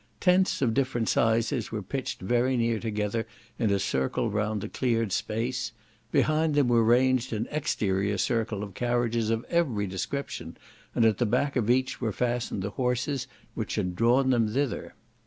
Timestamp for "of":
0.63-0.73, 8.63-8.73, 9.29-9.45, 11.55-11.69